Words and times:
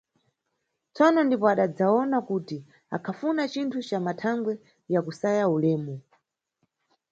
Tsono 0.93 1.19
ndipo 1.25 1.45
adadzawona 1.53 2.17
kuti 2.29 2.57
akhafuna 2.95 3.41
cinthu 3.53 3.79
ca 3.87 3.97
mathangwe 4.05 4.53
ya 4.93 4.99
kusaya 5.05 5.45
ulemu. 5.55 5.95